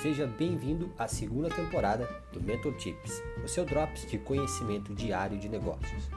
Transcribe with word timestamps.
Seja 0.00 0.26
bem-vindo 0.26 0.90
à 0.98 1.06
segunda 1.06 1.50
temporada 1.50 2.08
do 2.32 2.40
Mentor 2.40 2.72
Tips, 2.78 3.22
o 3.44 3.46
seu 3.46 3.66
drops 3.66 4.10
de 4.10 4.16
conhecimento 4.16 4.94
diário 4.94 5.36
de 5.38 5.46
negócios. 5.46 6.08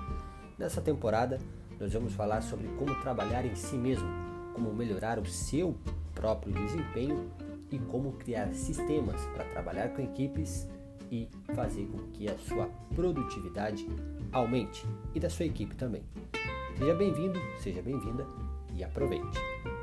Nessa 0.58 0.82
temporada, 0.82 1.38
nós 1.78 1.92
vamos 1.92 2.14
falar 2.14 2.42
sobre 2.43 2.66
como 2.78 2.96
trabalhar 3.02 3.46
em 3.46 3.56
si 3.56 3.75
mesmo, 3.75 4.07
como 4.54 4.74
melhorar 4.74 5.20
o 5.20 5.25
seu 5.25 5.75
próprio 6.16 6.54
desempenho 6.54 7.30
e 7.70 7.78
como 7.78 8.14
criar 8.14 8.54
sistemas 8.54 9.21
para 9.34 9.43
trabalhar 9.50 9.89
com 9.89 10.02
equipes 10.02 10.65
e 11.11 11.28
fazer 11.54 11.86
com 11.88 11.97
que 12.14 12.29
a 12.29 12.38
sua 12.38 12.70
produtividade 12.96 13.86
aumente 14.32 14.86
e 15.14 15.20
da 15.20 15.29
sua 15.29 15.46
equipe 15.46 15.75
também. 15.75 16.04
Seja 16.78 16.96
bem-vindo, 16.96 17.38
seja 17.60 17.82
bem-vinda 17.82 18.25
e 18.78 18.82
aproveite! 18.82 19.82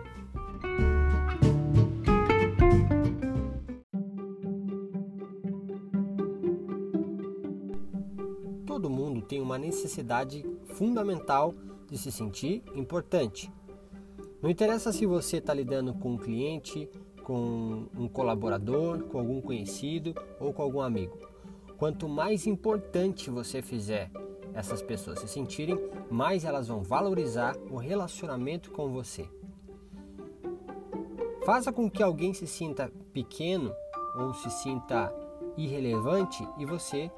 Todo 8.81 8.89
mundo 8.89 9.21
tem 9.21 9.43
uma 9.43 9.59
necessidade 9.59 10.43
fundamental 10.69 11.53
de 11.87 11.99
se 11.99 12.11
sentir 12.11 12.63
importante. 12.75 13.53
Não 14.41 14.49
interessa 14.49 14.91
se 14.91 15.05
você 15.05 15.37
está 15.37 15.53
lidando 15.53 15.93
com 15.93 16.13
um 16.13 16.17
cliente, 16.17 16.89
com 17.23 17.89
um 17.95 18.09
colaborador, 18.09 19.03
com 19.03 19.19
algum 19.19 19.39
conhecido 19.43 20.15
ou 20.41 20.55
com 20.55 20.63
algum 20.63 20.81
amigo. 20.81 21.19
Quanto 21.77 22.09
mais 22.09 22.47
importante 22.47 23.29
você 23.29 23.61
fizer 23.61 24.11
essas 24.55 24.81
pessoas 24.81 25.19
se 25.19 25.29
sentirem, 25.29 25.79
mais 26.11 26.47
elas 26.47 26.69
vão 26.69 26.83
valorizar 26.83 27.55
o 27.71 27.77
relacionamento 27.77 28.71
com 28.71 28.89
você. 28.89 29.29
Faça 31.45 31.71
com 31.71 31.91
que 31.91 32.03
alguém 32.03 32.33
se 32.33 32.47
sinta 32.47 32.91
pequeno 33.13 33.75
ou 34.19 34.33
se 34.33 34.49
sinta 34.49 35.15
irrelevante 35.55 36.49
e 36.57 36.65
você 36.65 37.11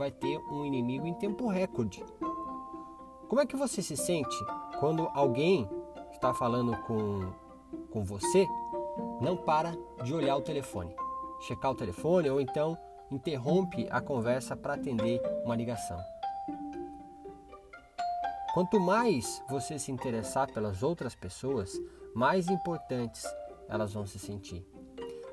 vai 0.00 0.10
ter 0.10 0.38
um 0.50 0.64
inimigo 0.64 1.06
em 1.06 1.12
tempo 1.12 1.46
recorde. 1.46 2.02
Como 3.28 3.38
é 3.38 3.44
que 3.44 3.54
você 3.54 3.82
se 3.82 3.94
sente 3.98 4.34
quando 4.78 5.06
alguém 5.12 5.68
está 6.10 6.32
falando 6.32 6.74
com, 6.84 7.30
com 7.90 8.02
você 8.02 8.46
não 9.20 9.36
para 9.36 9.76
de 10.02 10.14
olhar 10.14 10.36
o 10.36 10.40
telefone, 10.40 10.96
checar 11.46 11.72
o 11.72 11.74
telefone 11.74 12.30
ou 12.30 12.40
então 12.40 12.78
interrompe 13.10 13.86
a 13.90 14.00
conversa 14.00 14.56
para 14.56 14.72
atender 14.72 15.20
uma 15.44 15.54
ligação? 15.54 16.00
Quanto 18.54 18.80
mais 18.80 19.44
você 19.50 19.78
se 19.78 19.92
interessar 19.92 20.50
pelas 20.50 20.82
outras 20.82 21.14
pessoas, 21.14 21.78
mais 22.14 22.48
importantes 22.48 23.22
elas 23.68 23.92
vão 23.92 24.06
se 24.06 24.18
sentir. 24.18 24.66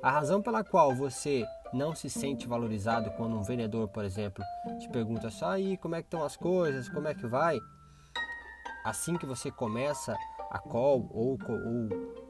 A 0.04 0.12
razão 0.12 0.42
pela 0.42 0.62
qual 0.62 0.94
você 0.94 1.46
não 1.74 1.96
se 1.96 2.10
sente 2.10 2.48
valorizado 2.48 3.12
quando 3.12 3.36
um 3.36 3.44
vendedor, 3.44 3.88
por 3.88 4.06
exemplo, 4.06 4.44
te 4.80 4.90
pergunta 4.90 5.30
só 5.30 5.52
aí 5.52 5.78
como 5.78 5.96
é 5.96 6.02
que 6.02 6.08
estão 6.08 6.24
as 6.24 6.36
coisas, 6.36 6.90
como 6.90 7.08
é 7.08 7.14
que 7.14 7.28
vai, 7.28 7.60
assim 8.84 9.18
que 9.18 9.26
você 9.26 9.52
começa 9.52 10.18
a 10.50 10.60
call 10.60 11.10
ou, 11.12 11.38
ou, 11.48 11.90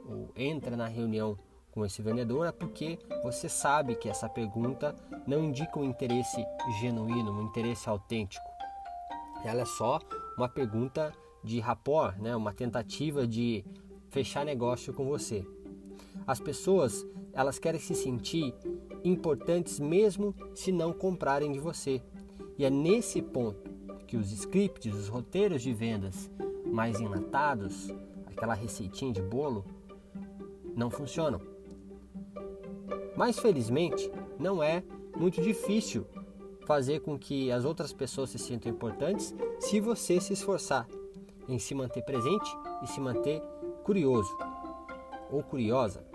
ou 0.09 0.33
entra 0.35 0.75
na 0.75 0.87
reunião 0.87 1.37
com 1.71 1.85
esse 1.85 2.01
vendedor 2.01 2.47
é 2.47 2.51
porque 2.51 2.97
você 3.23 3.47
sabe 3.47 3.95
que 3.95 4.09
essa 4.09 4.27
pergunta 4.27 4.95
não 5.27 5.43
indica 5.43 5.79
um 5.79 5.83
interesse 5.83 6.43
genuíno, 6.81 7.31
um 7.31 7.43
interesse 7.43 7.87
autêntico. 7.87 8.43
Ela 9.45 9.61
é 9.61 9.65
só 9.65 9.99
uma 10.35 10.49
pergunta 10.49 11.13
de 11.43 11.59
rapport, 11.59 12.17
né? 12.17 12.35
uma 12.35 12.51
tentativa 12.51 13.27
de 13.27 13.63
fechar 14.09 14.43
negócio 14.43 14.91
com 14.91 15.05
você. 15.05 15.45
As 16.25 16.39
pessoas 16.39 17.05
elas 17.31 17.59
querem 17.59 17.79
se 17.79 17.93
sentir 17.93 18.55
importantes 19.07 19.79
mesmo 19.79 20.35
se 20.53 20.71
não 20.71 20.93
comprarem 20.93 21.51
de 21.51 21.59
você. 21.59 22.01
E 22.57 22.65
é 22.65 22.69
nesse 22.69 23.21
ponto 23.21 23.69
que 24.07 24.17
os 24.17 24.31
scripts, 24.31 24.95
os 24.95 25.07
roteiros 25.07 25.61
de 25.61 25.73
vendas 25.73 26.31
mais 26.65 26.99
enlatados, 26.99 27.89
aquela 28.25 28.53
receitinha 28.53 29.11
de 29.11 29.21
bolo, 29.21 29.65
não 30.75 30.89
funcionam. 30.89 31.41
Mas 33.15 33.39
felizmente, 33.39 34.11
não 34.39 34.61
é 34.61 34.83
muito 35.15 35.41
difícil 35.41 36.05
fazer 36.65 36.99
com 36.99 37.17
que 37.17 37.51
as 37.51 37.65
outras 37.65 37.93
pessoas 37.93 38.29
se 38.29 38.37
sintam 38.37 38.71
importantes 38.71 39.33
se 39.59 39.79
você 39.79 40.19
se 40.19 40.33
esforçar 40.33 40.87
em 41.47 41.57
se 41.57 41.73
manter 41.73 42.03
presente 42.03 42.49
e 42.83 42.87
se 42.87 42.99
manter 42.99 43.41
curioso 43.83 44.37
ou 45.31 45.41
curiosa. 45.41 46.05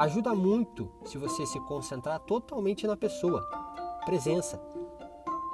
Ajuda 0.00 0.34
muito 0.34 0.90
se 1.04 1.18
você 1.18 1.44
se 1.44 1.60
concentrar 1.60 2.20
totalmente 2.20 2.86
na 2.86 2.96
pessoa. 2.96 3.46
Presença, 4.06 4.58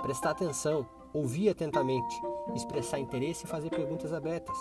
prestar 0.03 0.31
atenção, 0.31 0.87
ouvir 1.13 1.49
atentamente, 1.49 2.15
expressar 2.55 3.01
interesse 3.01 3.45
e 3.45 3.49
fazer 3.49 3.71
perguntas 3.71 4.13
abertas. 4.13 4.57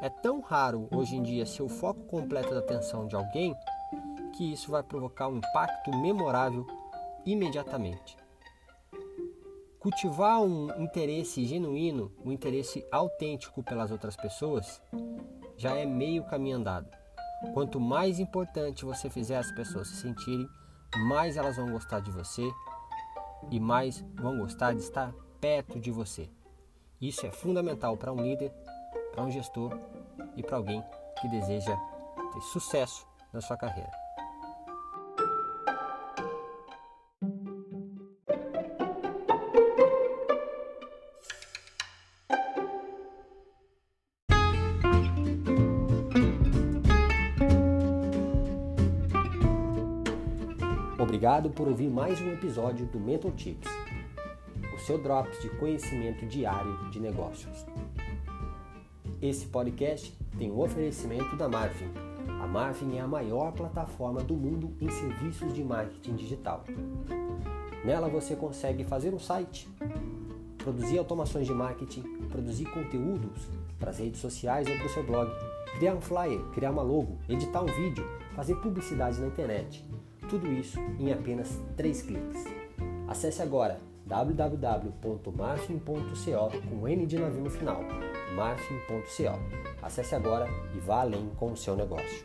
É 0.00 0.08
tão 0.08 0.40
raro 0.40 0.88
hoje 0.90 1.16
em 1.16 1.22
dia 1.22 1.44
ser 1.44 1.62
o 1.62 1.68
foco 1.68 2.00
completo 2.04 2.54
da 2.54 2.60
atenção 2.60 3.06
de 3.06 3.14
alguém 3.14 3.54
que 4.34 4.50
isso 4.50 4.70
vai 4.70 4.82
provocar 4.82 5.28
um 5.28 5.36
impacto 5.36 5.94
memorável 5.98 6.66
imediatamente. 7.26 8.16
Cultivar 9.78 10.40
um 10.40 10.82
interesse 10.82 11.44
genuíno, 11.44 12.10
um 12.24 12.32
interesse 12.32 12.82
autêntico 12.90 13.62
pelas 13.62 13.90
outras 13.90 14.16
pessoas, 14.16 14.80
já 15.58 15.74
é 15.74 15.84
meio 15.84 16.24
caminho 16.24 16.56
andado. 16.56 16.99
Quanto 17.54 17.80
mais 17.80 18.20
importante 18.20 18.84
você 18.84 19.08
fizer 19.08 19.38
as 19.38 19.50
pessoas 19.52 19.88
se 19.88 19.96
sentirem, 19.96 20.48
mais 21.08 21.36
elas 21.36 21.56
vão 21.56 21.70
gostar 21.70 22.00
de 22.00 22.10
você 22.10 22.48
e 23.50 23.58
mais 23.58 24.04
vão 24.14 24.38
gostar 24.38 24.74
de 24.74 24.80
estar 24.80 25.12
perto 25.40 25.80
de 25.80 25.90
você. 25.90 26.28
Isso 27.00 27.26
é 27.26 27.30
fundamental 27.30 27.96
para 27.96 28.12
um 28.12 28.22
líder, 28.22 28.52
para 29.12 29.24
um 29.24 29.30
gestor 29.30 29.72
e 30.36 30.42
para 30.42 30.58
alguém 30.58 30.84
que 31.20 31.28
deseja 31.28 31.76
ter 32.32 32.40
sucesso 32.42 33.06
na 33.32 33.40
sua 33.40 33.56
carreira. 33.56 33.99
Obrigado 51.10 51.50
por 51.50 51.66
ouvir 51.66 51.90
mais 51.90 52.20
um 52.20 52.32
episódio 52.32 52.86
do 52.86 53.00
Mentor 53.00 53.32
Tips, 53.32 53.68
o 54.72 54.78
seu 54.78 54.96
drops 54.96 55.42
de 55.42 55.48
conhecimento 55.58 56.24
diário 56.24 56.88
de 56.88 57.00
negócios. 57.00 57.66
Esse 59.20 59.44
podcast 59.46 60.16
tem 60.38 60.52
um 60.52 60.60
oferecimento 60.60 61.34
da 61.34 61.48
Marfin. 61.48 61.88
A 62.40 62.46
Marfin 62.46 62.96
é 62.96 63.00
a 63.00 63.08
maior 63.08 63.50
plataforma 63.50 64.22
do 64.22 64.36
mundo 64.36 64.72
em 64.80 64.88
serviços 64.88 65.52
de 65.52 65.64
marketing 65.64 66.14
digital. 66.14 66.62
Nela 67.84 68.08
você 68.08 68.36
consegue 68.36 68.84
fazer 68.84 69.12
um 69.12 69.18
site, 69.18 69.68
produzir 70.58 70.98
automações 70.98 71.48
de 71.48 71.52
marketing, 71.52 72.02
produzir 72.28 72.66
conteúdos 72.66 73.48
para 73.80 73.90
as 73.90 73.98
redes 73.98 74.20
sociais 74.20 74.68
ou 74.68 74.76
para 74.76 74.86
o 74.86 74.90
seu 74.90 75.04
blog, 75.04 75.28
criar 75.76 75.96
um 75.96 76.00
flyer, 76.00 76.40
criar 76.52 76.70
uma 76.70 76.82
logo, 76.82 77.18
editar 77.28 77.62
um 77.62 77.66
vídeo, 77.66 78.08
fazer 78.36 78.54
publicidade 78.60 79.20
na 79.20 79.26
internet 79.26 79.84
tudo 80.30 80.50
isso 80.52 80.80
em 80.98 81.12
apenas 81.12 81.60
3 81.76 82.02
cliques. 82.02 82.44
Acesse 83.08 83.42
agora 83.42 83.80
www.marfin.co 84.06 85.90
com 86.68 86.88
N 86.88 87.06
de 87.06 87.18
navio 87.18 87.42
no 87.42 87.50
final, 87.50 87.82
marfin.co. 88.34 89.82
Acesse 89.82 90.14
agora 90.14 90.48
e 90.74 90.78
vá 90.78 91.00
além 91.00 91.28
com 91.36 91.52
o 91.52 91.56
seu 91.56 91.76
negócio. 91.76 92.24